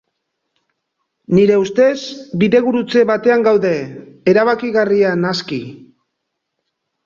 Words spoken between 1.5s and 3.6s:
ustez, bidegurutze batean